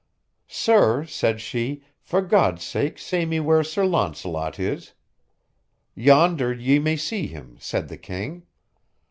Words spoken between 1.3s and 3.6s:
she, for God's sake say me